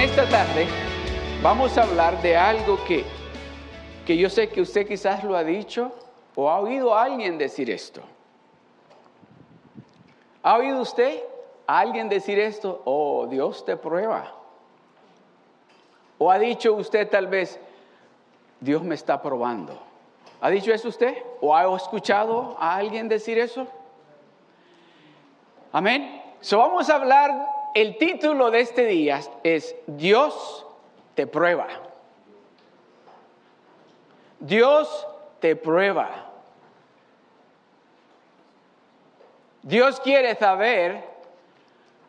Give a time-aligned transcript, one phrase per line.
[0.00, 0.66] Esta tarde
[1.42, 3.04] vamos a hablar de algo que,
[4.06, 5.92] que yo sé que usted quizás lo ha dicho
[6.34, 8.00] o ha oído a alguien decir esto.
[10.42, 11.22] ¿Ha oído usted
[11.66, 12.80] a alguien decir esto?
[12.86, 14.32] Oh, Dios te prueba.
[16.16, 17.60] ¿O ha dicho usted tal vez,
[18.58, 19.78] Dios me está probando?
[20.40, 21.14] ¿Ha dicho eso usted?
[21.42, 23.66] ¿O ha escuchado a alguien decir eso?
[25.70, 26.22] Amén.
[26.40, 30.66] So vamos a hablar el título de este día es Dios
[31.14, 31.66] te prueba.
[34.38, 35.06] Dios
[35.40, 36.30] te prueba.
[39.62, 41.04] Dios quiere saber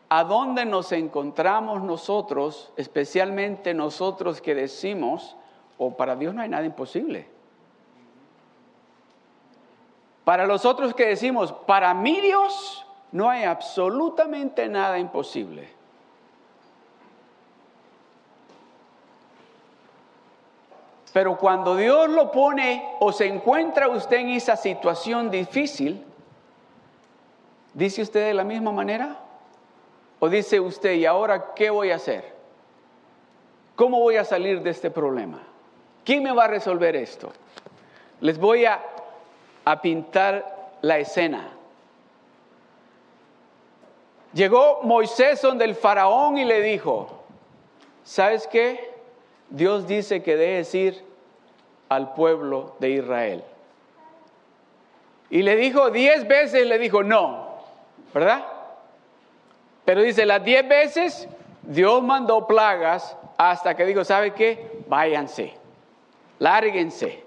[0.09, 5.35] a dónde nos encontramos nosotros, especialmente nosotros que decimos,
[5.77, 7.27] o oh, para Dios no hay nada imposible.
[10.23, 15.69] Para los otros que decimos, para mí Dios no hay absolutamente nada imposible.
[21.13, 26.05] Pero cuando Dios lo pone o se encuentra usted en esa situación difícil,
[27.73, 29.17] ¿dice usted de la misma manera?
[30.19, 32.33] ¿O dice usted, ¿y ahora qué voy a hacer?
[33.75, 35.41] ¿Cómo voy a salir de este problema?
[36.05, 37.33] ¿Quién me va a resolver esto?
[38.21, 38.81] Les voy a,
[39.65, 41.57] a pintar la escena.
[44.33, 47.23] Llegó Moisés donde el faraón y le dijo,
[48.03, 48.91] ¿sabes qué?
[49.49, 51.03] Dios dice que dejes ir
[51.89, 53.43] al pueblo de Israel.
[55.29, 57.57] Y le dijo diez veces, le dijo no,
[58.13, 58.45] ¿verdad?
[59.83, 61.27] Pero dice, las diez veces
[61.63, 64.83] Dios mandó plagas hasta que dijo, ¿sabe qué?
[64.87, 65.53] Váyanse,
[66.39, 67.23] lárguense.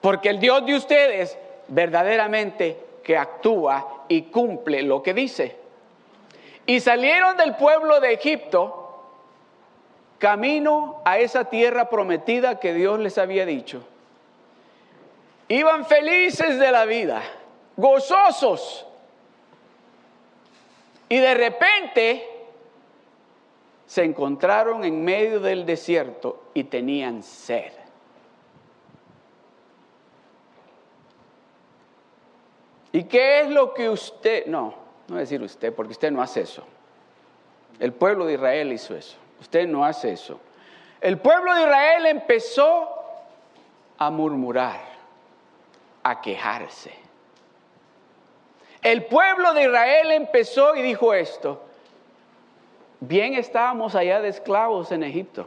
[0.00, 1.38] Porque el Dios de ustedes
[1.68, 5.56] verdaderamente que actúa y cumple lo que dice.
[6.64, 9.02] Y salieron del pueblo de Egipto
[10.18, 13.82] camino a esa tierra prometida que Dios les había dicho.
[15.48, 17.20] Iban felices de la vida,
[17.76, 18.86] gozosos.
[21.08, 22.28] Y de repente
[23.86, 27.72] se encontraron en medio del desierto y tenían sed.
[32.92, 34.74] ¿Y qué es lo que usted, no,
[35.08, 36.64] no decir usted, porque usted no hace eso.
[37.78, 39.16] El pueblo de Israel hizo eso.
[39.40, 40.40] Usted no hace eso.
[41.00, 42.88] El pueblo de Israel empezó
[43.96, 44.80] a murmurar,
[46.02, 46.92] a quejarse.
[48.82, 51.62] El pueblo de Israel empezó y dijo esto,
[53.00, 55.46] bien estábamos allá de esclavos en Egipto.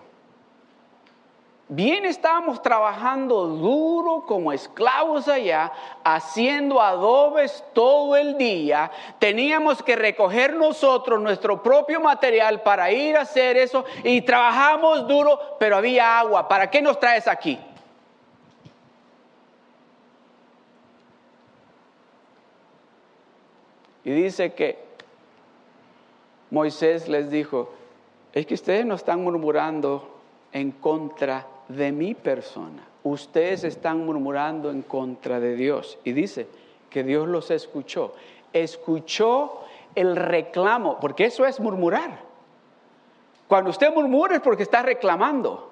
[1.69, 5.71] Bien estábamos trabajando duro como esclavos allá,
[6.03, 8.91] haciendo adobes todo el día.
[9.17, 15.39] Teníamos que recoger nosotros nuestro propio material para ir a hacer eso y trabajamos duro,
[15.57, 16.49] pero había agua.
[16.49, 17.57] ¿Para qué nos traes aquí?
[24.03, 24.83] Y dice que
[26.51, 27.73] Moisés les dijo,
[28.33, 30.09] es que ustedes no están murmurando
[30.51, 32.87] en contra de mi persona.
[33.03, 35.97] Ustedes están murmurando en contra de Dios.
[36.03, 36.47] Y dice
[36.89, 38.13] que Dios los escuchó.
[38.53, 39.61] Escuchó
[39.95, 42.19] el reclamo, porque eso es murmurar.
[43.47, 45.71] Cuando usted murmura es porque está reclamando.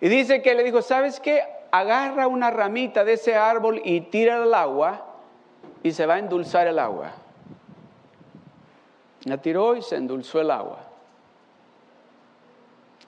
[0.00, 1.42] Y dice que le dijo, ¿sabes qué?
[1.70, 5.06] Agarra una ramita de ese árbol y tira al agua
[5.82, 7.12] y se va a endulzar el agua.
[9.24, 10.89] La tiró y se endulzó el agua.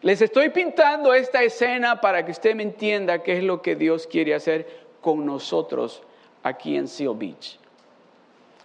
[0.03, 4.09] Les estoy pintando esta escena para que usted me entienda qué es lo que Dios
[4.09, 6.03] quiere hacer con nosotros
[6.43, 7.59] aquí en Seal Beach.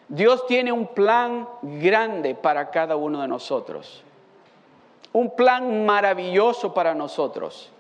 [0.07, 4.03] Dios tiene un plan grande para cada uno de nosotros.
[5.13, 7.71] Un plan maravilloso para nosotros.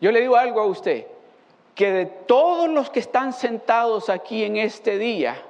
[0.00, 1.06] Yo le digo algo a usted,
[1.76, 5.40] que de todos los que están sentados aquí en este día,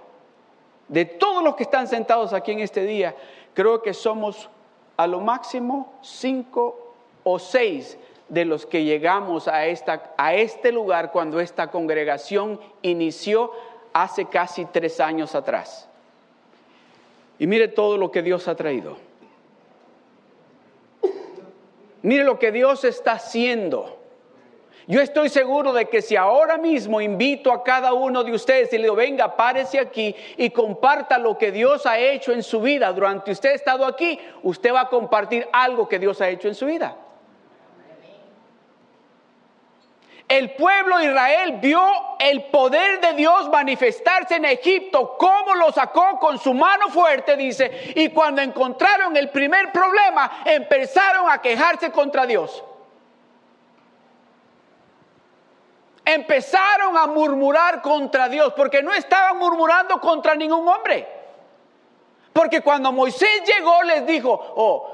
[0.88, 3.14] de todos los que están sentados aquí en este día,
[3.54, 4.50] creo que somos
[4.96, 6.94] a lo máximo cinco
[7.24, 7.98] o seis
[8.28, 13.52] de los que llegamos a, esta, a este lugar cuando esta congregación inició
[13.92, 15.88] hace casi tres años atrás.
[17.38, 18.96] Y mire todo lo que Dios ha traído.
[22.02, 24.01] Mire lo que Dios está haciendo.
[24.86, 28.78] Yo estoy seguro de que si ahora mismo invito a cada uno de ustedes y
[28.78, 32.92] le digo, venga, párese aquí y comparta lo que Dios ha hecho en su vida
[32.92, 36.54] durante usted ha estado aquí, usted va a compartir algo que Dios ha hecho en
[36.54, 36.96] su vida.
[40.32, 41.82] el pueblo de Israel vio
[42.18, 47.92] el poder de Dios manifestarse en Egipto, cómo lo sacó con su mano fuerte, dice,
[47.94, 52.64] y cuando encontraron el primer problema, empezaron a quejarse contra Dios.
[56.04, 61.06] Empezaron a murmurar contra Dios, porque no estaban murmurando contra ningún hombre.
[62.32, 64.90] Porque cuando Moisés llegó les dijo, oh,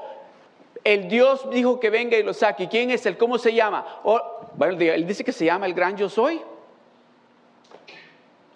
[0.83, 2.67] el Dios dijo que venga y lo saque.
[2.67, 3.17] ¿Quién es él?
[3.17, 3.85] ¿Cómo se llama?
[4.03, 4.21] Oh,
[4.55, 6.41] bueno, él dice que se llama el gran yo soy.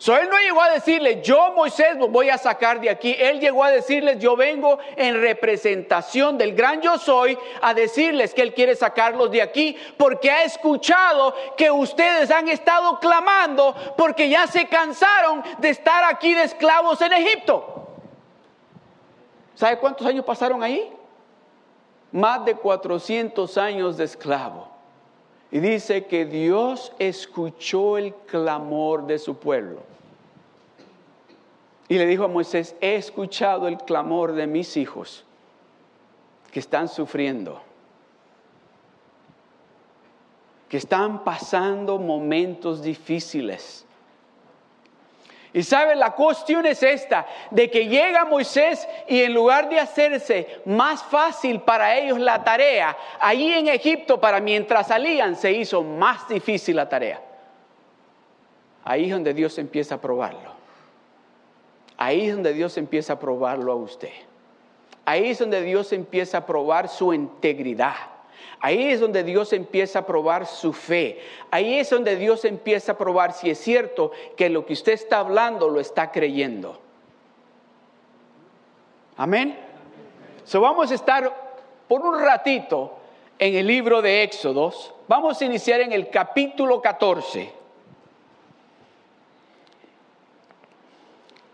[0.03, 3.15] So, él no llegó a decirle, yo Moisés voy a sacar de aquí.
[3.17, 8.41] Él llegó a decirles, yo vengo en representación del gran yo soy a decirles que
[8.41, 14.45] él quiere sacarlos de aquí porque ha escuchado que ustedes han estado clamando porque ya
[14.45, 17.87] se cansaron de estar aquí de esclavos en Egipto.
[19.55, 20.91] ¿Sabe cuántos años pasaron ahí?
[22.11, 24.72] Más de 400 años de esclavo.
[25.53, 29.83] Y dice que Dios escuchó el clamor de su pueblo.
[31.87, 35.23] Y le dijo a Moisés, he escuchado el clamor de mis hijos
[36.51, 37.61] que están sufriendo,
[40.69, 43.85] que están pasando momentos difíciles.
[45.53, 50.61] Y sabe, la cuestión es esta, de que llega Moisés y en lugar de hacerse
[50.65, 56.27] más fácil para ellos la tarea, allí en Egipto, para mientras salían, se hizo más
[56.27, 57.21] difícil la tarea.
[58.83, 60.53] Ahí es donde Dios empieza a probarlo.
[61.97, 64.11] Ahí es donde Dios empieza a probarlo a usted.
[65.05, 68.12] Ahí es donde Dios empieza a probar su integridad.
[68.59, 71.19] Ahí es donde Dios empieza a probar su fe.
[71.51, 75.19] Ahí es donde Dios empieza a probar si es cierto que lo que usted está
[75.19, 76.79] hablando lo está creyendo.
[79.17, 79.59] Amén.
[80.45, 81.31] So vamos a estar
[81.87, 82.97] por un ratito
[83.37, 84.93] en el libro de Éxodos.
[85.07, 87.51] Vamos a iniciar en el capítulo 14.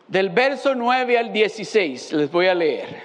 [0.08, 3.04] Del verso 9 al 16 les voy a leer.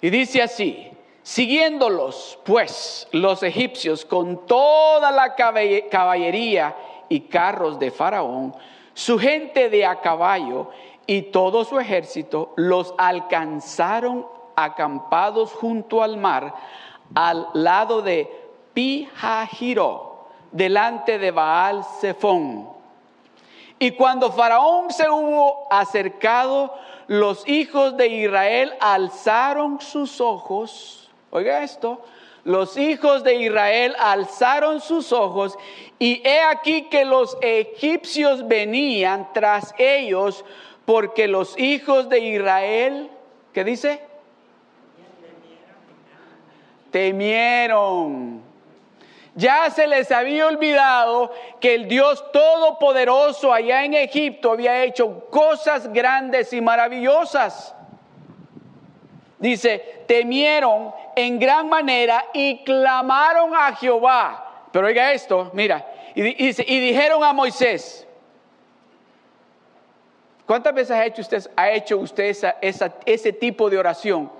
[0.00, 0.90] Y dice así,
[1.22, 6.74] Siguiéndolos, pues, los egipcios con toda la caballería
[7.08, 8.54] y carros de Faraón,
[8.94, 10.70] su gente de a caballo
[11.06, 14.26] y todo su ejército, los alcanzaron
[14.56, 16.54] acampados junto al mar,
[17.14, 18.30] al lado de
[18.72, 22.68] Pijajiro, delante de Baal Zephón.
[23.78, 26.74] Y cuando Faraón se hubo acercado,
[27.08, 32.02] los hijos de Israel alzaron sus ojos Oiga esto,
[32.44, 35.58] los hijos de Israel alzaron sus ojos
[35.98, 40.44] y he aquí que los egipcios venían tras ellos
[40.84, 43.10] porque los hijos de Israel,
[43.52, 44.02] ¿qué dice?
[46.90, 48.42] Temieron.
[49.36, 55.92] Ya se les había olvidado que el Dios Todopoderoso allá en Egipto había hecho cosas
[55.92, 57.74] grandes y maravillosas.
[59.40, 64.66] Dice, temieron en gran manera y clamaron a Jehová.
[64.70, 65.84] Pero oiga esto, mira,
[66.14, 68.06] y, y dijeron a Moisés,
[70.46, 72.36] ¿cuántas veces ha hecho usted, ha hecho usted
[73.06, 74.30] ese tipo de oración?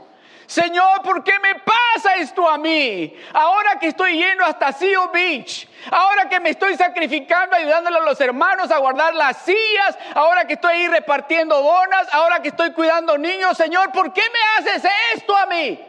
[0.50, 3.16] Señor, ¿por qué me pasa esto a mí?
[3.33, 8.21] Ahora que estoy yendo hasta Seal Beach, ahora que me estoy sacrificando, ayudándole a los
[8.21, 13.16] hermanos a guardar las sillas, ahora que estoy ahí repartiendo donas, ahora que estoy cuidando
[13.16, 15.80] niños, Señor, ¿por qué me haces esto a mí?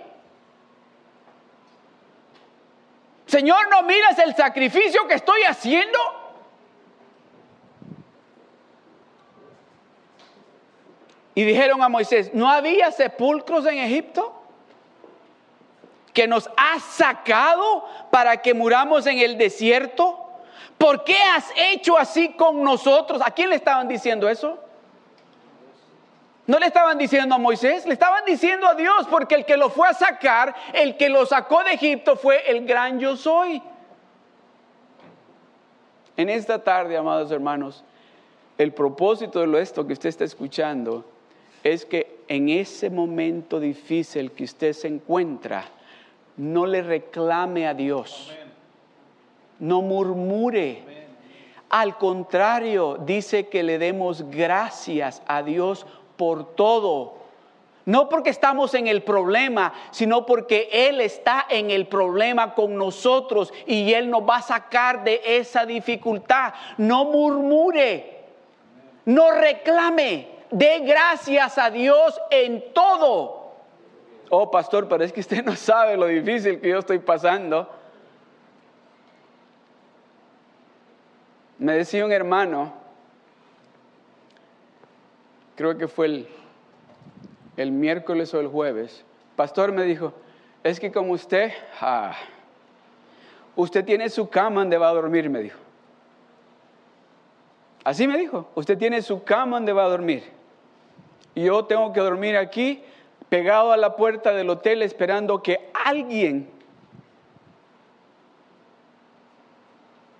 [3.25, 5.97] Señor, ¿no miras el sacrificio que estoy haciendo?
[11.33, 14.37] Y dijeron a Moisés, ¿no había sepulcros en Egipto?
[16.13, 20.17] Que nos has sacado para que muramos en el desierto?
[20.77, 23.21] ¿Por qué has hecho así con nosotros?
[23.23, 24.57] ¿A quién le estaban diciendo eso?
[26.47, 29.69] No le estaban diciendo a Moisés, le estaban diciendo a Dios, porque el que lo
[29.69, 33.61] fue a sacar, el que lo sacó de Egipto fue el gran yo soy.
[36.17, 37.83] En esta tarde, amados hermanos,
[38.57, 41.05] el propósito de esto que usted está escuchando
[41.63, 45.63] es que en ese momento difícil que usted se encuentra,
[46.41, 48.35] no le reclame a Dios.
[49.59, 50.83] No murmure.
[51.69, 55.85] Al contrario, dice que le demos gracias a Dios
[56.17, 57.13] por todo.
[57.85, 63.53] No porque estamos en el problema, sino porque Él está en el problema con nosotros
[63.67, 66.55] y Él nos va a sacar de esa dificultad.
[66.79, 68.23] No murmure,
[69.05, 73.40] no reclame, dé gracias a Dios en todo
[74.31, 77.69] oh pastor, pero es que usted no sabe lo difícil que yo estoy pasando.
[81.59, 82.73] Me decía un hermano,
[85.55, 86.27] creo que fue el,
[87.57, 90.13] el miércoles o el jueves, pastor me dijo,
[90.63, 91.51] es que como usted,
[93.55, 95.59] usted tiene su cama donde va a dormir, me dijo.
[97.83, 100.23] Así me dijo, usted tiene su cama donde va a dormir.
[101.35, 102.83] Y yo tengo que dormir aquí,
[103.31, 106.51] pegado a la puerta del hotel, esperando que alguien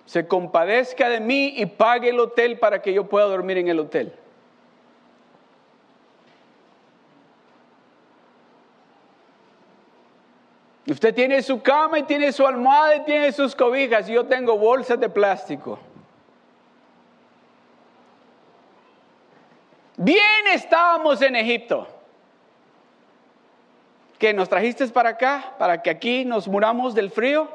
[0.06, 3.80] se compadezca de mí y pague el hotel para que yo pueda dormir en el
[3.80, 4.14] hotel.
[10.86, 14.56] Usted tiene su cama y tiene su almohada y tiene sus cobijas y yo tengo
[14.56, 15.78] bolsas de plástico.
[19.98, 21.98] Bien estábamos en Egipto.
[24.22, 25.54] ¿Que nos trajiste para acá?
[25.58, 27.48] ¿Para que aquí nos muramos del frío?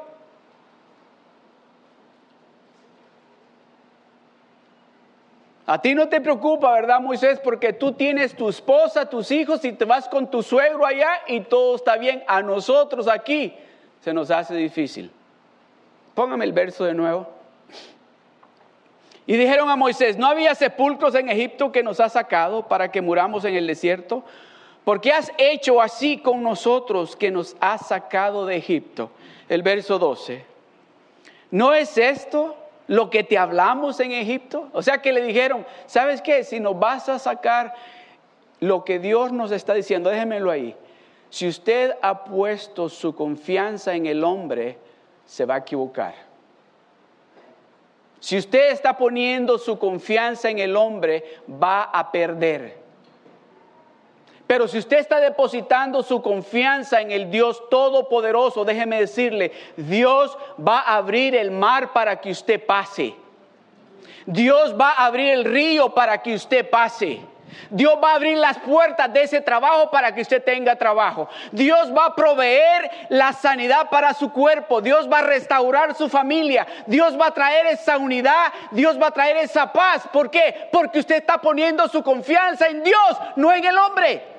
[5.64, 7.40] A ti no te preocupa, ¿verdad, Moisés?
[7.40, 11.40] Porque tú tienes tu esposa, tus hijos y te vas con tu suegro allá y
[11.40, 12.22] todo está bien.
[12.26, 13.54] A nosotros aquí
[14.02, 15.10] se nos hace difícil.
[16.14, 17.30] Póngame el verso de nuevo.
[19.24, 23.00] Y dijeron a Moisés, ¿no había sepulcros en Egipto que nos has sacado para que
[23.00, 24.22] muramos en el desierto?
[24.88, 29.10] ¿Por qué has hecho así con nosotros que nos has sacado de Egipto?
[29.46, 30.42] El verso 12.
[31.50, 34.70] ¿No es esto lo que te hablamos en Egipto?
[34.72, 36.42] O sea que le dijeron, ¿sabes qué?
[36.42, 37.74] Si nos vas a sacar
[38.60, 40.74] lo que Dios nos está diciendo, déjemelo ahí.
[41.28, 44.78] Si usted ha puesto su confianza en el hombre,
[45.26, 46.14] se va a equivocar.
[48.20, 52.87] Si usted está poniendo su confianza en el hombre, va a perder.
[54.48, 60.80] Pero si usted está depositando su confianza en el Dios Todopoderoso, déjeme decirle, Dios va
[60.80, 63.14] a abrir el mar para que usted pase.
[64.24, 67.20] Dios va a abrir el río para que usted pase.
[67.68, 71.28] Dios va a abrir las puertas de ese trabajo para que usted tenga trabajo.
[71.52, 74.80] Dios va a proveer la sanidad para su cuerpo.
[74.80, 76.66] Dios va a restaurar su familia.
[76.86, 78.50] Dios va a traer esa unidad.
[78.70, 80.08] Dios va a traer esa paz.
[80.10, 80.70] ¿Por qué?
[80.72, 84.37] Porque usted está poniendo su confianza en Dios, no en el hombre.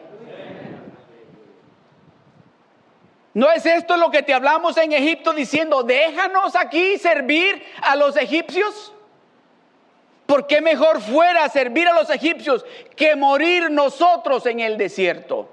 [3.34, 8.18] ¿No es esto lo que te hablamos en Egipto diciendo, déjanos aquí servir a los
[8.18, 8.94] egipcios?
[10.26, 15.50] ¿Por qué mejor fuera servir a los egipcios que morir nosotros en el desierto?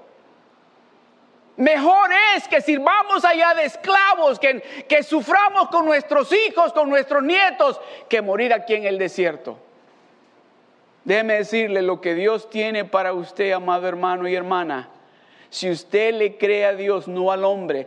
[1.56, 7.22] Mejor es que sirvamos allá de esclavos, que, que suframos con nuestros hijos, con nuestros
[7.22, 9.58] nietos, que morir aquí en el desierto.
[11.04, 14.90] Déjeme decirle lo que Dios tiene para usted, amado hermano y hermana.
[15.50, 17.86] Si usted le cree a Dios, no al hombre,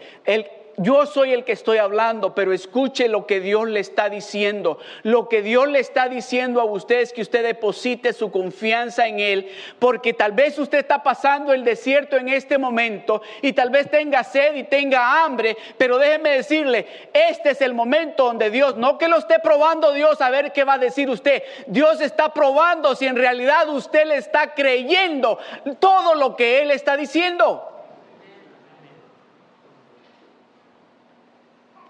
[0.81, 4.79] yo soy el que estoy hablando, pero escuche lo que Dios le está diciendo.
[5.03, 9.19] Lo que Dios le está diciendo a usted es que usted deposite su confianza en
[9.19, 13.91] Él, porque tal vez usted está pasando el desierto en este momento y tal vez
[13.91, 18.97] tenga sed y tenga hambre, pero déjeme decirle, este es el momento donde Dios, no
[18.97, 22.95] que lo esté probando Dios a ver qué va a decir usted, Dios está probando
[22.95, 25.39] si en realidad usted le está creyendo
[25.79, 27.78] todo lo que Él está diciendo.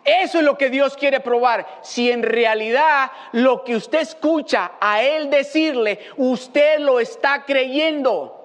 [0.03, 1.67] Eso es lo que Dios quiere probar.
[1.81, 8.35] Si en realidad lo que usted escucha a Él decirle, usted lo está creyendo.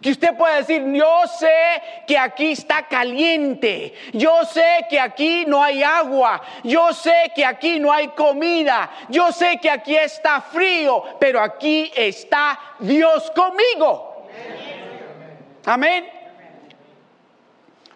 [0.00, 5.62] Que usted puede decir, yo sé que aquí está caliente, yo sé que aquí no
[5.62, 11.04] hay agua, yo sé que aquí no hay comida, yo sé que aquí está frío,
[11.18, 14.26] pero aquí está Dios conmigo.
[15.66, 16.19] Amén.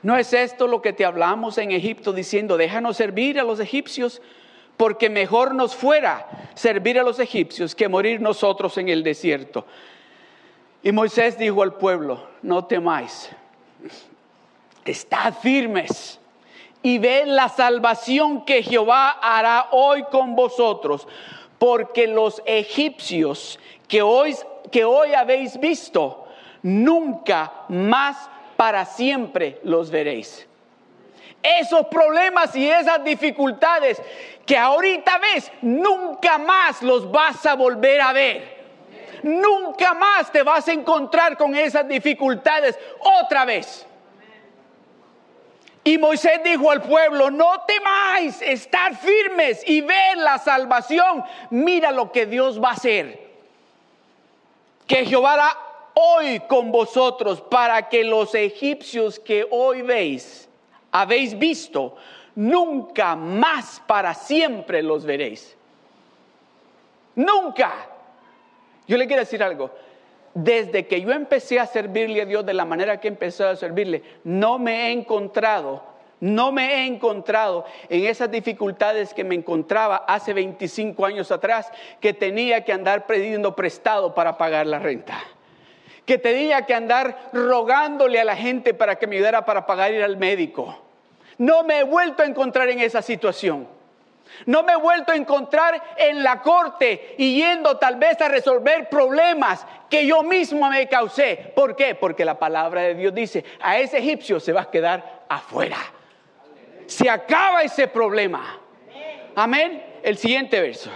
[0.04, 4.20] ¿No es esto lo que te hablamos en Egipto diciendo, déjanos servir a los egipcios?
[4.76, 9.64] Porque mejor nos fuera servir a los egipcios que morir nosotros en el desierto.
[10.82, 13.30] Y Moisés dijo al pueblo, no temáis,
[14.84, 16.20] estad firmes
[16.82, 21.08] y ved la salvación que Jehová hará hoy con vosotros,
[21.58, 23.58] porque los egipcios
[23.88, 24.36] que hoy,
[24.70, 26.26] que hoy habéis visto,
[26.62, 30.46] nunca más para siempre los veréis.
[31.42, 34.00] Esos problemas y esas dificultades
[34.46, 38.54] que ahorita ves, nunca más los vas a volver a ver.
[39.22, 43.86] Nunca más te vas a encontrar con esas dificultades otra vez.
[45.82, 51.22] Y Moisés dijo al pueblo, no temáis, estar firmes y ver la salvación.
[51.50, 53.22] Mira lo que Dios va a hacer.
[54.86, 55.58] Que Jehová
[55.94, 60.48] hoy con vosotros para que los egipcios que hoy veis,
[60.90, 61.96] habéis visto,
[62.34, 65.56] nunca más para siempre los veréis.
[67.14, 67.72] Nunca.
[68.86, 69.70] Yo le quiero decir algo.
[70.34, 74.02] Desde que yo empecé a servirle a Dios de la manera que empecé a servirle,
[74.24, 75.84] no me he encontrado,
[76.18, 81.70] no me he encontrado en esas dificultades que me encontraba hace 25 años atrás,
[82.00, 85.22] que tenía que andar pidiendo prestado para pagar la renta
[86.04, 90.02] que tenía que andar rogándole a la gente para que me ayudara para pagar ir
[90.02, 90.78] al médico.
[91.38, 93.66] No me he vuelto a encontrar en esa situación.
[94.46, 98.88] No me he vuelto a encontrar en la corte y yendo tal vez a resolver
[98.88, 101.52] problemas que yo mismo me causé.
[101.54, 101.94] ¿Por qué?
[101.94, 105.78] Porque la palabra de Dios dice, a ese egipcio se va a quedar afuera.
[106.86, 108.60] Se acaba ese problema.
[109.36, 109.82] Amén.
[110.02, 110.90] El siguiente verso.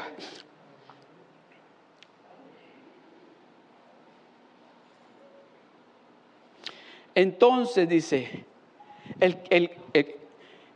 [7.18, 8.44] Entonces dice,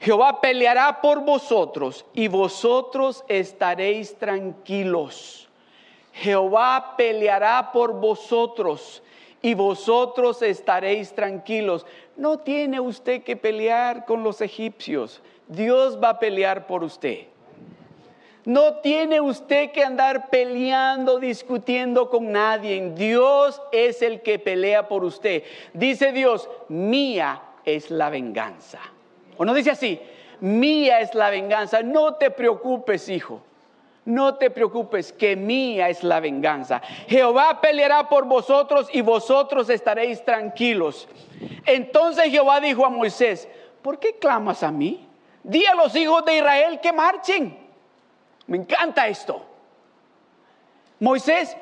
[0.01, 5.49] Jehová peleará por vosotros y vosotros estaréis tranquilos.
[6.13, 9.05] Jehová peleará por vosotros
[9.41, 11.87] y vosotros estaréis tranquilos.
[12.17, 15.23] No tiene usted que pelear con los egipcios.
[15.47, 17.29] Dios va a pelear por usted.
[18.45, 22.93] No tiene usted que andar peleando, discutiendo con nadie.
[22.95, 25.45] Dios es el que pelea por usted.
[25.73, 28.81] Dice Dios, mía es la venganza.
[29.37, 30.01] ¿O no dice así?
[30.41, 31.83] Mía es la venganza.
[31.83, 33.43] No te preocupes, hijo.
[34.05, 36.83] No te preocupes, que mía es la venganza.
[37.07, 41.09] Jehová peleará por vosotros y vosotros estaréis tranquilos.
[41.65, 43.49] Entonces Jehová dijo a Moisés,
[43.81, 45.07] ¿por qué clamas a mí?
[45.45, 47.62] Di a los hijos de Israel que marchen.
[48.53, 49.43] Me encanta esto.
[51.01, 51.57] Moisés,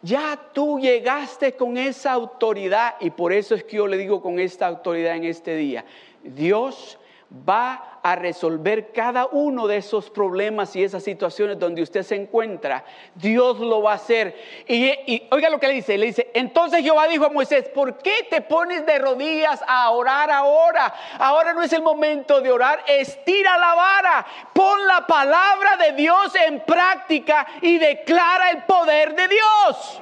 [0.00, 4.38] ya tú llegaste con esa autoridad y por eso es que yo le digo con
[4.38, 5.84] esta autoridad en este día.
[6.22, 12.14] Dios va a resolver cada uno de esos problemas y esas situaciones donde usted se
[12.14, 12.84] encuentra.
[13.14, 14.36] Dios lo va a hacer.
[14.68, 18.28] Y, oiga lo que le dice, le dice, entonces Jehová dijo a Moisés, ¿por qué
[18.30, 20.94] te pones de rodillas a orar ahora?
[21.18, 26.32] Ahora no es el momento de orar, estira la vara, pon la palabra de Dios
[26.36, 30.00] en práctica y declara el poder de Dios.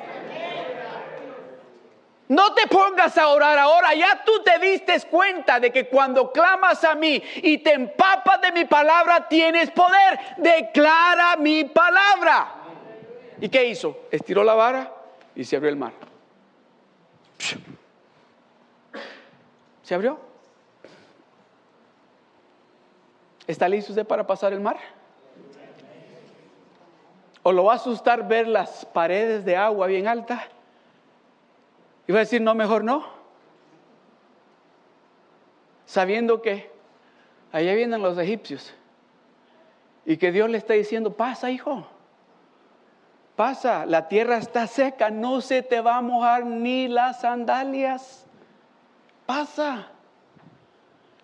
[2.28, 6.82] No te pongas a orar ahora, ya tú te diste cuenta de que cuando clamas
[6.84, 10.18] a mí y te empapas de mi palabra, tienes poder.
[10.38, 12.54] Declara mi palabra.
[13.40, 14.06] ¿Y qué hizo?
[14.10, 14.90] Estiró la vara
[15.34, 15.92] y se abrió el mar.
[19.82, 20.18] ¿Se abrió?
[23.46, 24.78] ¿Está listo usted para pasar el mar?
[27.42, 30.53] ¿O lo va a asustar ver las paredes de agua bien altas?
[32.06, 33.04] Y va a decir, no, mejor no.
[35.86, 36.70] Sabiendo que
[37.52, 38.74] allá vienen los egipcios.
[40.04, 41.86] Y que Dios le está diciendo, pasa, hijo.
[43.36, 48.26] Pasa, la tierra está seca, no se te va a mojar ni las sandalias.
[49.26, 49.88] Pasa.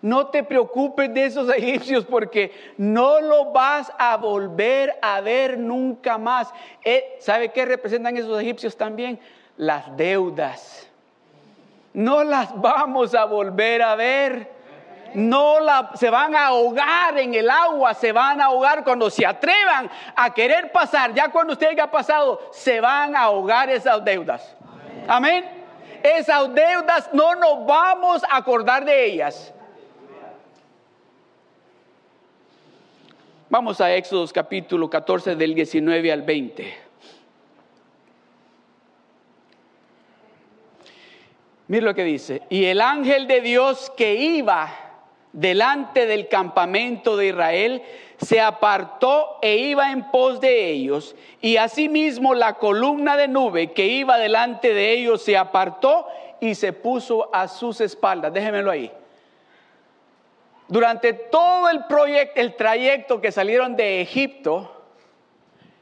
[0.01, 6.17] No te preocupes de esos egipcios porque no lo vas a volver a ver nunca
[6.17, 6.51] más.
[6.83, 9.19] Eh, ¿Sabe qué representan esos egipcios también?
[9.61, 10.89] Las deudas.
[11.93, 14.49] No las vamos a volver a ver.
[15.13, 19.23] No la, se van a ahogar en el agua, se van a ahogar cuando se
[19.23, 21.13] atrevan a querer pasar.
[21.13, 24.55] Ya cuando usted haya pasado, se van a ahogar esas deudas.
[25.07, 25.45] Amén.
[26.01, 29.53] Esas deudas no nos vamos a acordar de ellas.
[33.47, 36.80] Vamos a Éxodo capítulo 14 del 19 al 20.
[41.71, 42.41] Mira lo que dice.
[42.49, 44.69] Y el ángel de Dios que iba
[45.31, 47.81] delante del campamento de Israel
[48.17, 51.15] se apartó e iba en pos de ellos.
[51.39, 56.07] Y asimismo la columna de nube que iba delante de ellos se apartó
[56.41, 58.33] y se puso a sus espaldas.
[58.33, 58.91] Déjenmelo ahí.
[60.67, 64.83] Durante todo el proyecto, el trayecto que salieron de Egipto,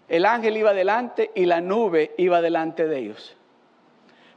[0.07, 3.38] el ángel iba delante y la nube iba delante de ellos.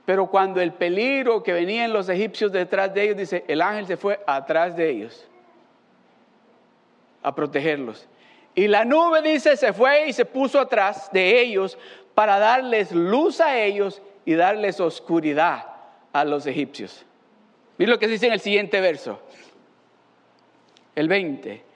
[0.05, 3.97] Pero cuando el peligro que venían los egipcios detrás de ellos, dice, el ángel se
[3.97, 5.29] fue atrás de ellos
[7.23, 8.09] a protegerlos.
[8.55, 11.79] Y la nube, dice, se fue y se puso atrás de ellos
[12.15, 15.67] para darles luz a ellos y darles oscuridad
[16.13, 17.07] a los egipcios.
[17.79, 19.21] Miren lo que dice en el siguiente verso,
[20.95, 21.72] el 20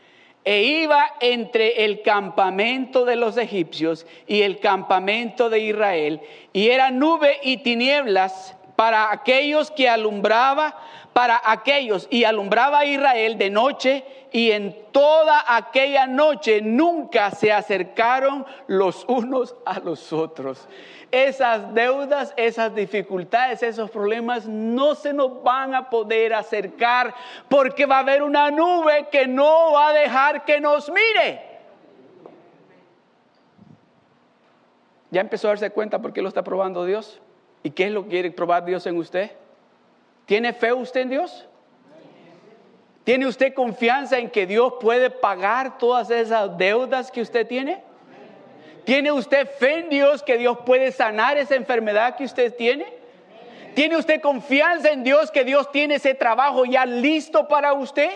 [0.46, 6.20] e iba entre el campamento de los egipcios y el campamento de Israel,
[6.52, 10.76] y era nube y tinieblas para aquellos que alumbraba,
[11.12, 17.50] para aquellos y alumbraba a Israel de noche y en toda aquella noche nunca se
[17.50, 20.68] acercaron los unos a los otros.
[21.10, 27.14] Esas deudas, esas dificultades, esos problemas no se nos van a poder acercar
[27.48, 31.42] porque va a haber una nube que no va a dejar que nos mire.
[35.10, 37.20] ¿Ya empezó a darse cuenta por qué lo está probando Dios?
[37.62, 39.30] ¿Y qué es lo que quiere probar Dios en usted?
[40.26, 41.46] ¿Tiene fe usted en Dios?
[43.04, 47.85] ¿Tiene usted confianza en que Dios puede pagar todas esas deudas que usted tiene?
[48.86, 52.86] ¿Tiene usted fe en Dios que Dios puede sanar esa enfermedad que usted tiene?
[53.74, 58.08] ¿Tiene usted confianza en Dios que Dios tiene ese trabajo ya listo para usted?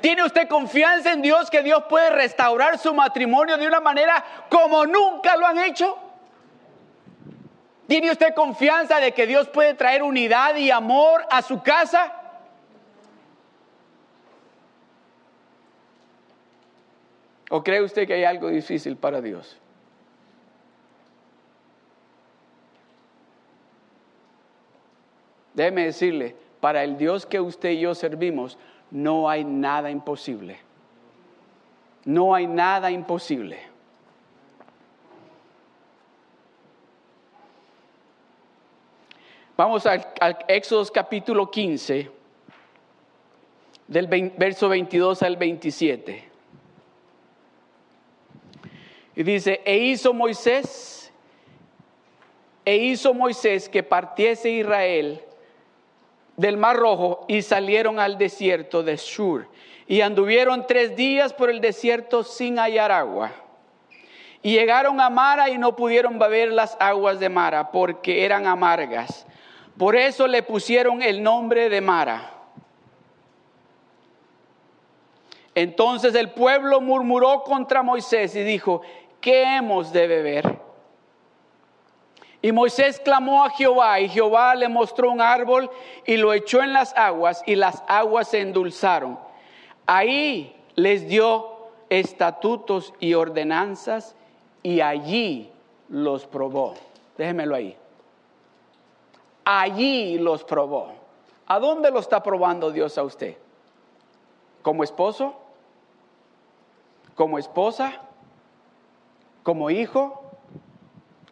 [0.00, 4.86] ¿Tiene usted confianza en Dios que Dios puede restaurar su matrimonio de una manera como
[4.86, 5.98] nunca lo han hecho?
[7.86, 12.10] ¿Tiene usted confianza de que Dios puede traer unidad y amor a su casa?
[17.50, 19.60] ¿O cree usted que hay algo difícil para Dios?
[25.54, 28.58] Déjeme decirle, para el Dios que usted y yo servimos,
[28.90, 30.58] no hay nada imposible.
[32.04, 33.58] No hay nada imposible.
[39.56, 40.06] Vamos al,
[40.48, 42.10] Éxodo capítulo 15,
[43.88, 46.30] del verso 22 al 27.
[49.16, 51.12] Y dice, e hizo Moisés,
[52.64, 55.22] e hizo Moisés que partiese Israel
[56.40, 59.46] del Mar Rojo y salieron al desierto de Shur.
[59.86, 63.32] Y anduvieron tres días por el desierto sin hallar agua.
[64.42, 69.26] Y llegaron a Mara y no pudieron beber las aguas de Mara porque eran amargas.
[69.76, 72.32] Por eso le pusieron el nombre de Mara.
[75.54, 78.80] Entonces el pueblo murmuró contra Moisés y dijo,
[79.20, 80.69] ¿qué hemos de beber?
[82.42, 85.70] Y Moisés clamó a Jehová y Jehová le mostró un árbol
[86.06, 89.18] y lo echó en las aguas y las aguas se endulzaron.
[89.86, 91.48] Ahí les dio
[91.90, 94.14] estatutos y ordenanzas
[94.62, 95.50] y allí
[95.88, 96.74] los probó.
[97.18, 97.76] Déjemelo ahí
[99.58, 100.92] allí los probó.
[101.46, 103.36] ¿A dónde lo está probando Dios a usted?
[104.62, 105.34] ¿Como esposo?
[107.14, 107.92] ¿Como esposa?
[109.42, 110.22] ¿Como hijo?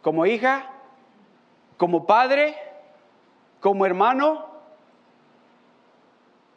[0.01, 0.69] ¿Como hija?
[1.79, 2.57] ¿Como padre?
[3.61, 4.47] ¿Como hermano?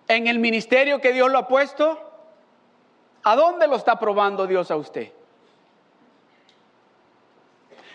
[0.09, 1.97] ¿En el ministerio que Dios lo ha puesto?
[3.23, 5.13] ¿A dónde lo está probando Dios a usted?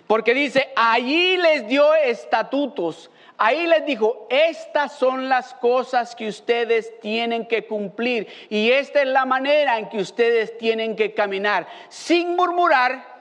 [0.08, 7.00] Porque dice, allí les dio estatutos, Ahí les dijo, estas son las cosas que ustedes
[7.02, 12.36] tienen que cumplir y esta es la manera en que ustedes tienen que caminar, sin
[12.36, 13.17] murmurar,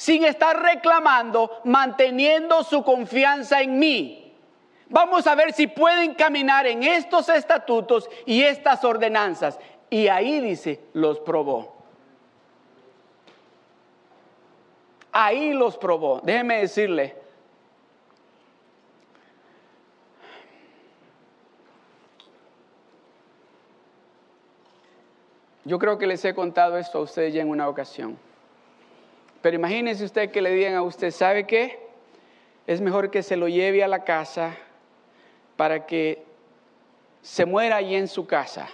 [0.00, 4.34] sin estar reclamando, manteniendo su confianza en mí.
[4.88, 9.58] Vamos a ver si pueden caminar en estos estatutos y estas ordenanzas.
[9.90, 11.76] Y ahí dice, los probó.
[15.12, 16.22] Ahí los probó.
[16.24, 17.16] Déjeme decirle,
[25.66, 28.18] Yo creo que les he contado esto a ustedes ya en una ocasión.
[29.42, 31.78] Pero imagínense usted que le digan a usted, ¿sabe qué?
[32.66, 34.56] Es mejor que se lo lleve a la casa
[35.56, 36.22] para que
[37.22, 38.68] se muera allí en su casa.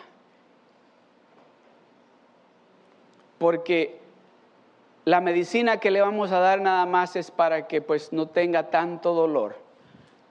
[3.38, 3.98] Porque
[5.04, 8.70] la medicina que le vamos a dar nada más es para que pues no tenga
[8.70, 9.56] tanto dolor.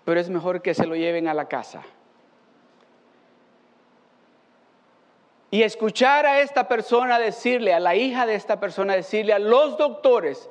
[0.04, 1.84] Pero es mejor que se lo lleven a la casa.
[5.56, 9.78] Y escuchar a esta persona decirle, a la hija de esta persona decirle a los
[9.78, 10.50] doctores,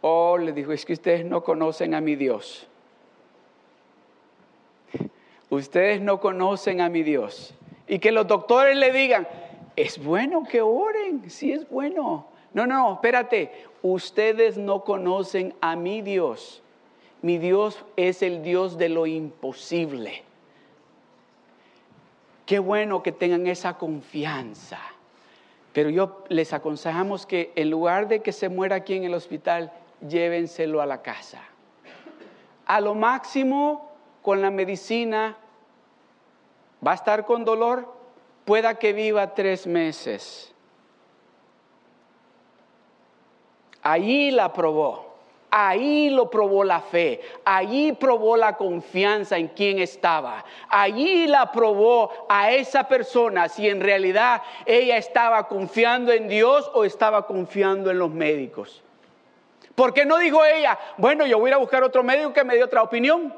[0.00, 2.68] oh, le dijo, es que ustedes no conocen a mi Dios.
[5.50, 7.52] Ustedes no conocen a mi Dios.
[7.88, 9.26] Y que los doctores le digan,
[9.74, 12.28] es bueno que oren, sí es bueno.
[12.52, 13.50] No, no, espérate,
[13.82, 16.62] ustedes no conocen a mi Dios.
[17.22, 20.22] Mi Dios es el Dios de lo imposible.
[22.46, 24.78] Qué bueno que tengan esa confianza.
[25.72, 29.72] Pero yo les aconsejamos que en lugar de que se muera aquí en el hospital,
[30.06, 31.42] llévenselo a la casa.
[32.66, 33.90] A lo máximo,
[34.22, 35.36] con la medicina,
[36.86, 37.92] va a estar con dolor,
[38.44, 40.54] pueda que viva tres meses.
[43.82, 45.03] Allí la probó,
[45.56, 52.10] Ahí lo probó la fe, allí probó la confianza en quien estaba, allí la probó
[52.28, 58.00] a esa persona si en realidad ella estaba confiando en Dios o estaba confiando en
[58.00, 58.82] los médicos.
[59.76, 62.56] Porque no dijo ella, bueno, yo voy a ir a buscar otro médico que me
[62.56, 63.32] dé otra opinión,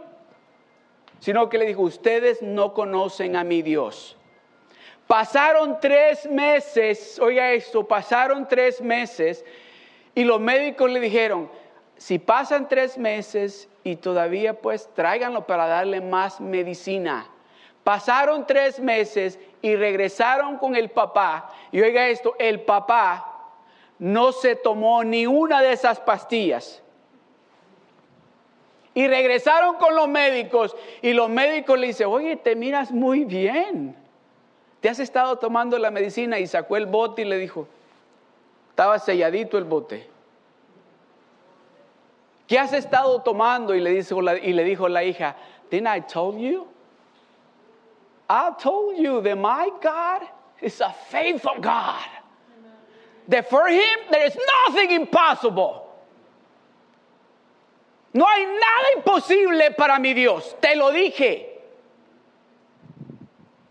[1.19, 4.17] sino que le dijo, ustedes no conocen a mi Dios.
[5.07, 9.45] Pasaron tres meses, oiga esto, pasaron tres meses
[10.15, 11.51] y los médicos le dijeron,
[11.99, 17.27] si pasan tres meses y todavía pues tráiganlo para darle más medicina.
[17.85, 21.53] Pasaron tres meses y regresaron con el papá.
[21.71, 23.33] Y oiga esto, el papá
[23.99, 26.83] no se tomó ni una de esas pastillas.
[28.93, 33.95] Y regresaron con los médicos y los médicos le dicen, oye, te miras muy bien.
[34.81, 37.69] Te has estado tomando la medicina y sacó el bote y le dijo,
[38.71, 40.16] estaba selladito el bote.
[42.47, 43.75] ¿Qué has estado tomando?
[43.75, 45.35] Y le, dijo la, y le dijo la hija,
[45.71, 46.69] Didn't I tell you?
[48.29, 50.23] I told you that my God
[50.61, 52.05] is a faithful God.
[53.29, 54.37] That for him there is
[54.69, 55.83] nothing impossible.
[58.15, 60.55] No hay nada imposible para mi Dios.
[60.61, 61.56] Te lo dije.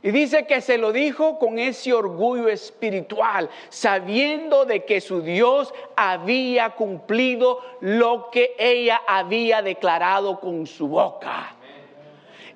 [0.06, 5.74] Y dice que se lo dijo con ese orgullo espiritual, sabiendo de que su Dios
[5.96, 11.56] había cumplido lo que ella había declarado con su boca.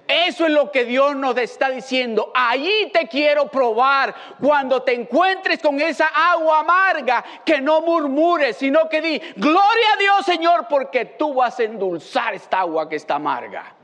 [0.08, 2.32] Eso es lo que Dios nos está diciendo.
[2.36, 4.14] Allí te quiero probar.
[4.40, 9.98] Cuando te encuentres con esa agua amarga, que no murmures, sino que di, gloria a
[9.98, 13.79] Dios Señor, porque tú vas a endulzar esta agua que está amarga.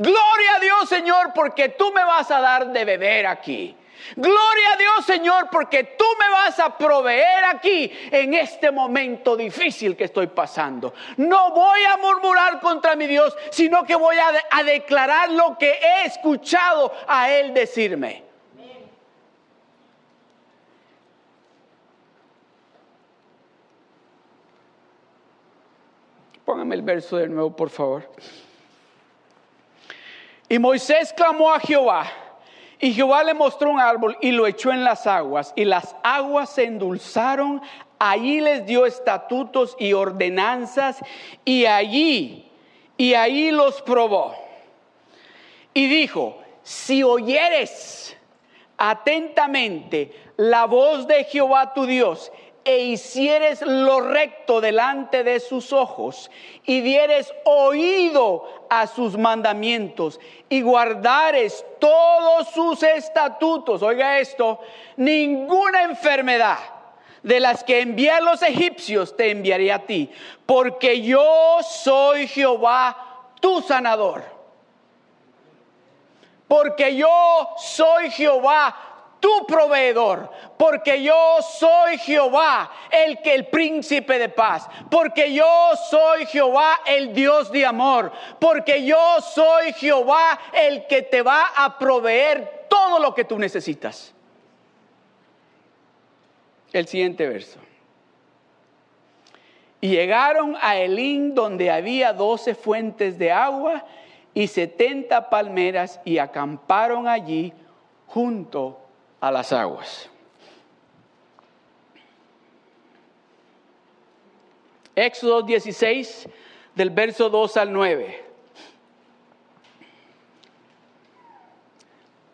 [0.00, 3.76] Gloria a Dios, Señor, porque tú me vas a dar de beber aquí.
[4.16, 9.98] Gloria a Dios, Señor, porque tú me vas a proveer aquí en este momento difícil
[9.98, 10.94] que estoy pasando.
[11.18, 15.70] No voy a murmurar contra mi Dios, sino que voy a, a declarar lo que
[15.70, 18.24] he escuchado a Él decirme.
[26.46, 28.08] Póngame el verso de nuevo, por favor.
[30.50, 32.10] Y Moisés clamó a Jehová.
[32.80, 35.52] Y Jehová le mostró un árbol y lo echó en las aguas.
[35.54, 37.62] Y las aguas se endulzaron.
[38.00, 40.98] Allí les dio estatutos y ordenanzas.
[41.44, 42.50] Y allí,
[42.96, 44.34] y allí los probó.
[45.72, 48.16] Y dijo, si oyeres
[48.76, 52.32] atentamente la voz de Jehová tu Dios
[52.64, 56.30] e hicieres lo recto delante de sus ojos
[56.64, 64.60] y dieres oído a sus mandamientos y guardares todos sus estatutos, oiga esto,
[64.96, 66.58] ninguna enfermedad
[67.22, 70.10] de las que envié a los egipcios te enviaré a ti,
[70.46, 74.22] porque yo soy Jehová tu sanador.
[76.46, 78.89] Porque yo soy Jehová
[79.20, 85.46] tu proveedor, porque yo soy Jehová, el que el príncipe de paz, porque yo
[85.88, 91.78] soy Jehová, el Dios de amor, porque yo soy Jehová, el que te va a
[91.78, 94.14] proveer todo lo que tú necesitas.
[96.72, 97.58] El siguiente verso.
[99.80, 103.84] Y llegaron a Elín donde había doce fuentes de agua
[104.34, 107.52] y setenta palmeras y acamparon allí
[108.06, 108.78] junto
[109.20, 110.08] a las aguas.
[114.96, 116.28] Éxodo 16,
[116.74, 118.24] del verso 2 al 9.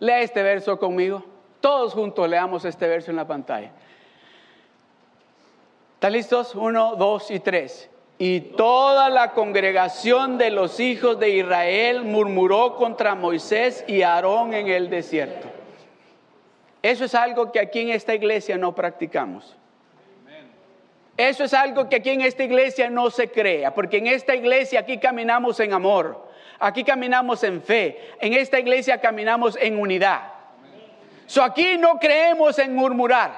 [0.01, 1.25] Lea este verso conmigo.
[1.61, 3.73] Todos juntos leamos este verso en la pantalla.
[5.95, 6.55] ¿Están listos?
[6.55, 7.89] Uno, dos y tres.
[8.19, 14.69] Y toda la congregación de los hijos de Israel murmuró contra Moisés y Aarón en
[14.69, 15.56] el desierto.
[16.87, 19.57] Eso es algo que aquí en esta iglesia no practicamos.
[21.17, 24.79] Eso es algo que aquí en esta iglesia no se crea, porque en esta iglesia
[24.79, 26.29] aquí caminamos en amor,
[26.61, 30.33] aquí caminamos en fe, en esta iglesia caminamos en unidad.
[31.27, 33.33] So aquí no creemos en murmurar.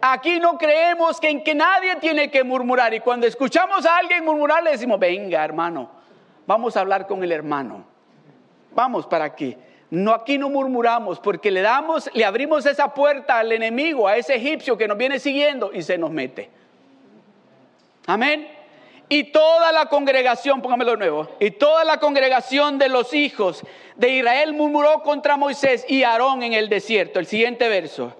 [0.00, 4.24] Aquí no creemos que en que nadie tiene que murmurar y cuando escuchamos a alguien
[4.24, 5.88] murmurar le decimos, "Venga, hermano,
[6.44, 7.84] vamos a hablar con el hermano."
[8.72, 9.56] Vamos para aquí.
[9.92, 14.36] No aquí no murmuramos porque le damos, le abrimos esa puerta al enemigo, a ese
[14.36, 16.48] egipcio que nos viene siguiendo y se nos mete.
[18.06, 18.48] Amén.
[19.10, 23.64] Y toda la congregación, póngamelo de nuevo, y toda la congregación de los hijos
[23.96, 27.18] de Israel murmuró contra Moisés y Aarón en el desierto.
[27.18, 28.16] El siguiente verso.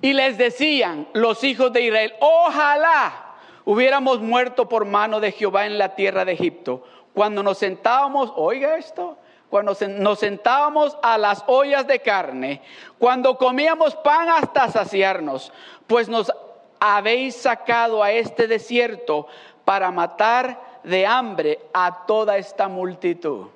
[0.00, 5.78] Y les decían los hijos de Israel, ojalá hubiéramos muerto por mano de Jehová en
[5.78, 6.82] la tierra de Egipto.
[7.14, 9.18] Cuando nos sentábamos, oiga esto,
[9.54, 12.60] cuando nos sentábamos a las ollas de carne,
[12.98, 15.52] cuando comíamos pan hasta saciarnos,
[15.86, 16.32] pues nos
[16.80, 19.28] habéis sacado a este desierto
[19.64, 23.46] para matar de hambre a toda esta multitud.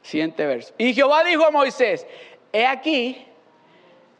[0.00, 0.72] Siguiente verso.
[0.78, 2.06] Y Jehová dijo a Moisés,
[2.50, 3.22] he aquí,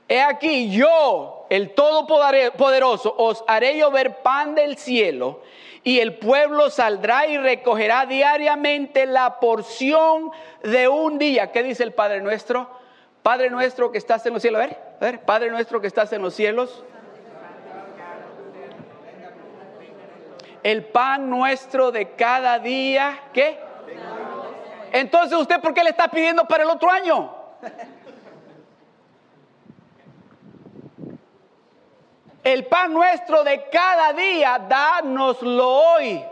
[0.08, 5.42] he aquí yo, el Todopoderoso, os haré llover pan del cielo
[5.82, 10.30] y el pueblo saldrá y recogerá diariamente la porción
[10.62, 11.52] de un día.
[11.52, 12.68] ¿Qué dice el Padre nuestro?
[13.22, 14.60] Padre nuestro que estás en los cielos.
[14.60, 16.84] A ver, a ver, Padre nuestro que estás en los cielos.
[20.62, 23.58] El pan nuestro de cada día, ¿qué?
[24.92, 27.34] Entonces, ¿usted por qué le está pidiendo para el otro año?
[32.48, 36.24] El pan nuestro de cada día, dánoslo hoy.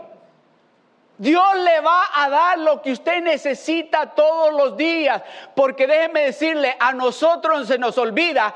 [1.15, 5.21] Dios le va a dar lo que usted necesita todos los días,
[5.55, 8.55] porque déjeme decirle, a nosotros se nos olvida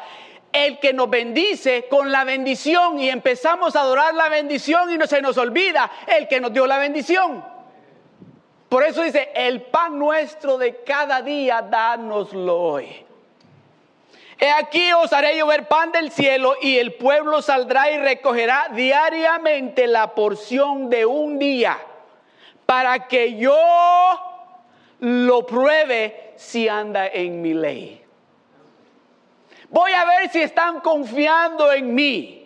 [0.51, 5.05] el que nos bendice con la bendición y empezamos a adorar la bendición y no
[5.05, 7.45] se nos olvida el que nos dio la bendición.
[8.69, 13.10] Por eso dice, el pan nuestro de cada día, dánoslo hoy.
[14.41, 19.85] He aquí os haré llover pan del cielo y el pueblo saldrá y recogerá diariamente
[19.85, 21.77] la porción de un día
[22.65, 23.55] para que yo
[24.99, 28.03] lo pruebe si anda en mi ley.
[29.69, 32.40] Voy a ver si están confiando en mí.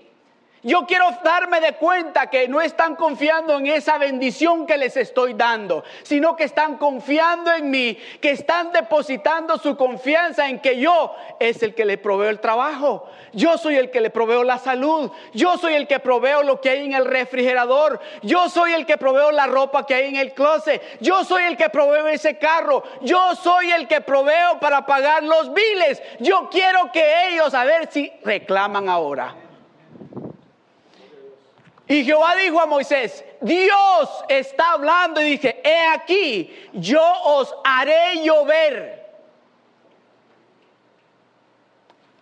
[0.65, 5.36] Yo quiero darme de cuenta que no están confiando en esa bendición que les estoy
[5.36, 11.15] dando, sino que están confiando en mí, que están depositando su confianza en que yo
[11.39, 15.12] es el que le proveo el trabajo, yo soy el que le proveo la salud,
[15.36, 18.97] yo soy el que proveo lo que hay en el refrigerador, yo soy el que
[18.97, 22.82] proveo la ropa que hay en el closet, yo soy el que proveo ese carro,
[23.01, 26.01] yo soy el que proveo para pagar los biles.
[26.19, 29.44] Yo quiero que ellos a ver si reclaman ahora.
[31.88, 38.24] Y Jehová dijo a Moisés, Dios está hablando y dice, he aquí, yo os haré
[38.24, 39.06] llover.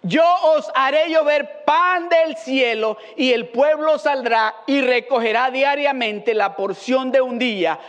[0.01, 6.57] Yo os haré llover pan del cielo y el pueblo saldrá y recogerá diariamente la
[6.57, 7.79] porción de un día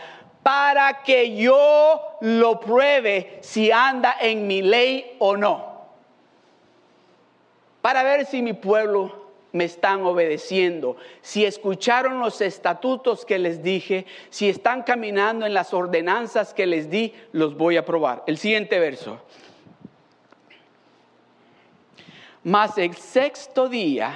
[0.41, 5.75] para que yo lo pruebe si anda en mi ley o no.
[7.81, 9.24] Para ver si mi pueblo
[9.55, 15.73] me están obedeciendo, si escucharon los estatutos que les dije, si están caminando en las
[15.73, 18.21] ordenanzas que les di, los voy a probar.
[18.27, 19.17] El siguiente verso.
[22.43, 24.13] Mas el sexto día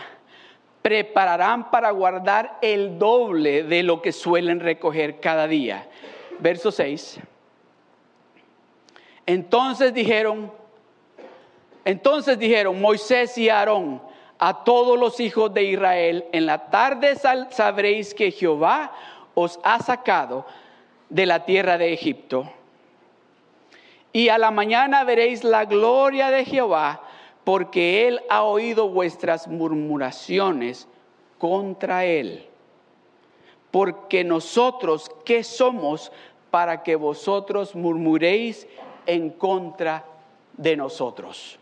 [0.82, 5.88] prepararán para guardar el doble de lo que suelen recoger cada día.
[6.40, 7.18] Verso 6.
[9.26, 10.52] Entonces dijeron,
[11.86, 14.09] entonces dijeron Moisés y Aarón,
[14.40, 18.94] a todos los hijos de Israel, en la tarde sabréis que Jehová
[19.36, 20.46] os ha sacado
[21.10, 22.50] de la tierra de Egipto.
[24.14, 27.02] Y a la mañana veréis la gloria de Jehová,
[27.44, 30.88] porque él ha oído vuestras murmuraciones
[31.38, 32.48] contra él.
[33.72, 36.12] Porque nosotros, ¿qué somos
[36.50, 38.68] para que vosotros murmuréis
[39.06, 40.06] en contra
[40.54, 41.59] de nosotros?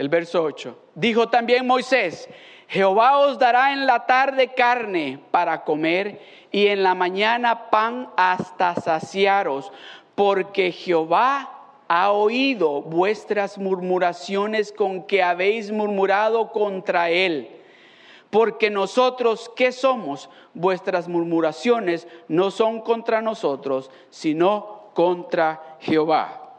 [0.00, 0.78] El verso 8.
[0.94, 2.26] Dijo también Moisés,
[2.68, 8.76] Jehová os dará en la tarde carne para comer y en la mañana pan hasta
[8.76, 9.70] saciaros,
[10.14, 11.50] porque Jehová
[11.86, 17.50] ha oído vuestras murmuraciones con que habéis murmurado contra él.
[18.30, 20.30] Porque nosotros, ¿qué somos?
[20.54, 26.54] Vuestras murmuraciones no son contra nosotros, sino contra Jehová.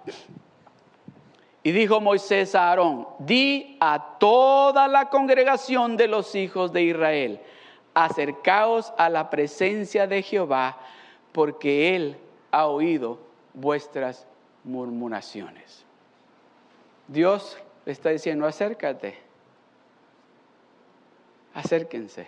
[1.63, 7.39] Y dijo Moisés a Aarón, di a toda la congregación de los hijos de Israel,
[7.93, 10.79] acercaos a la presencia de Jehová,
[11.31, 12.17] porque él
[12.49, 13.19] ha oído
[13.53, 14.25] vuestras
[14.63, 15.85] murmuraciones.
[17.07, 19.19] Dios le está diciendo, acércate,
[21.53, 22.27] acérquense,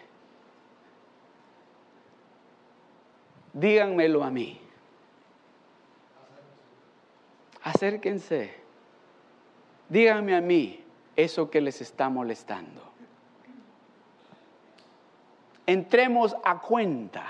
[3.53, 4.59] díganmelo a mí,
[7.63, 8.62] acérquense
[9.89, 10.83] díganme a mí
[11.15, 12.81] eso que les está molestando.
[15.65, 17.25] Entremos a cuenta.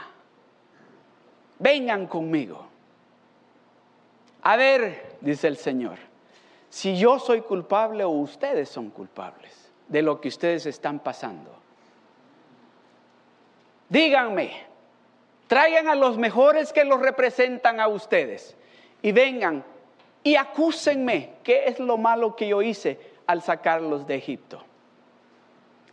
[1.60, 2.66] Vengan conmigo.
[4.42, 5.98] A ver, dice el Señor,
[6.70, 11.52] si yo soy culpable o ustedes son culpables de lo que ustedes están pasando.
[13.90, 14.52] díganme,
[15.48, 18.58] traigan a los mejores que los representan a ustedes
[19.04, 19.64] y vengan
[20.24, 24.62] y acúsenme qué es lo malo que yo hice al sacarlos de Egipto.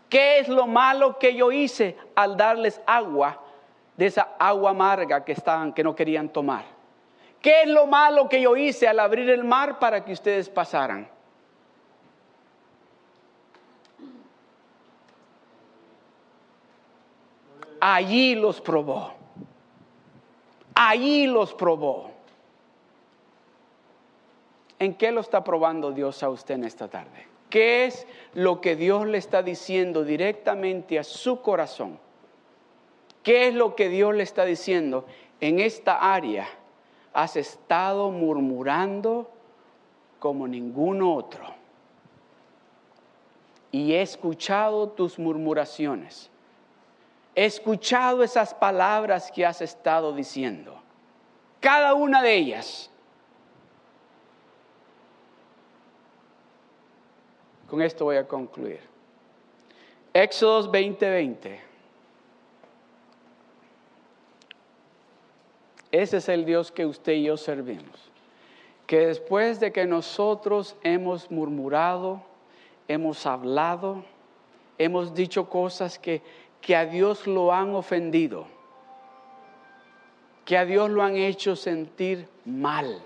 [0.09, 3.41] ¿Qué es lo malo que yo hice al darles agua
[3.97, 6.65] de esa agua amarga que estaban que no querían tomar?
[7.41, 11.09] ¿Qué es lo malo que yo hice al abrir el mar para que ustedes pasaran?
[17.81, 19.15] Allí los probó.
[20.75, 22.20] Allí los probó.
[24.81, 27.29] ¿En qué lo está probando Dios a usted en esta tarde?
[27.51, 31.99] ¿Qué es lo que Dios le está diciendo directamente a su corazón?
[33.23, 35.05] ¿Qué es lo que Dios le está diciendo?
[35.39, 36.49] En esta área
[37.13, 39.31] has estado murmurando
[40.19, 41.45] como ningún otro.
[43.71, 46.31] Y he escuchado tus murmuraciones.
[47.35, 50.81] He escuchado esas palabras que has estado diciendo.
[51.61, 52.90] Cada una de ellas
[57.71, 58.81] Con esto voy a concluir.
[60.13, 61.61] Éxodos 20:20.
[65.93, 68.11] Ese es el Dios que usted y yo servimos.
[68.89, 72.23] Que después de que nosotros hemos murmurado,
[72.89, 74.03] hemos hablado,
[74.77, 76.23] hemos dicho cosas que,
[76.61, 78.47] que a Dios lo han ofendido,
[80.45, 83.01] que a Dios lo han hecho sentir mal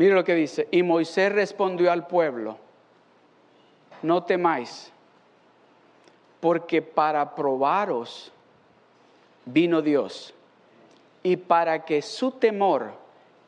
[0.00, 0.66] Mire lo que dice.
[0.70, 2.56] Y Moisés respondió al pueblo,
[4.00, 4.90] no temáis,
[6.40, 8.32] porque para probaros
[9.44, 10.32] vino Dios
[11.22, 12.92] y para que su temor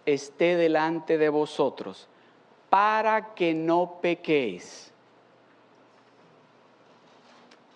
[0.05, 2.07] esté delante de vosotros,
[2.69, 4.93] para que no pequéis,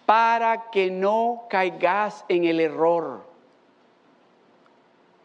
[0.05, 3.25] para que no caigas en el error.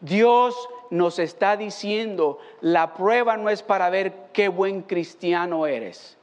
[0.00, 0.56] Dios
[0.92, 6.18] nos está diciendo, la prueba no es para ver qué buen cristiano eres.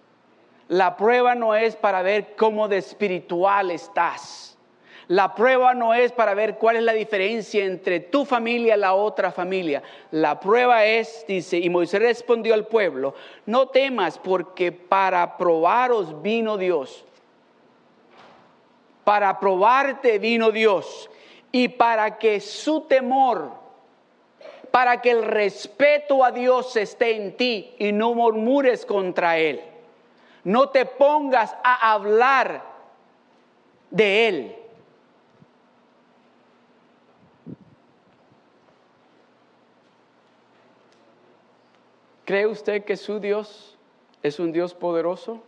[0.67, 4.59] La prueba no es para ver cómo de espiritual estás.
[5.07, 8.93] La prueba no es para ver cuál es la diferencia entre tu familia y la
[8.93, 9.81] otra familia.
[10.11, 13.15] La prueba es, dice, y Moisés respondió al pueblo,
[13.47, 17.03] no temas porque para probaros vino Dios.
[19.03, 21.09] Para probarte vino Dios.
[21.51, 23.58] Y para que su temor
[24.71, 29.61] para que el respeto a Dios esté en ti y no murmures contra Él.
[30.43, 32.63] No te pongas a hablar
[33.89, 34.55] de Él.
[42.25, 43.75] ¿Cree usted que su Dios
[44.21, 45.41] es un Dios poderoso?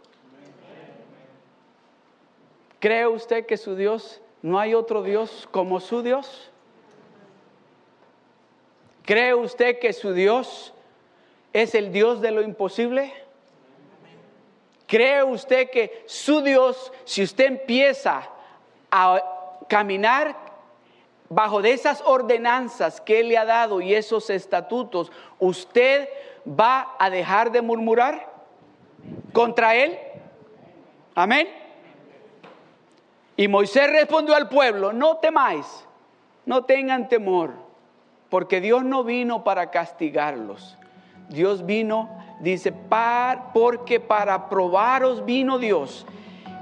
[2.79, 6.50] ¿Cree usted que su Dios no hay otro Dios como su Dios?
[9.11, 10.73] ¿Cree usted que su Dios
[11.51, 13.13] es el Dios de lo imposible?
[14.87, 18.29] ¿Cree usted que su Dios, si usted empieza
[18.89, 19.21] a
[19.67, 20.33] caminar
[21.27, 26.07] bajo de esas ordenanzas que Él le ha dado y esos estatutos, usted
[26.47, 28.31] va a dejar de murmurar
[29.33, 29.99] contra Él?
[31.15, 31.49] Amén.
[33.35, 35.85] Y Moisés respondió al pueblo, no temáis,
[36.45, 37.60] no tengan temor
[38.31, 40.77] porque Dios no vino para castigarlos.
[41.27, 42.09] Dios vino,
[42.39, 42.73] dice,
[43.53, 46.05] porque para probaros vino Dios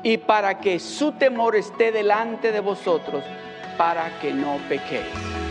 [0.01, 3.24] y para que su temor esté delante de vosotros,
[3.78, 5.49] para que no pequéis.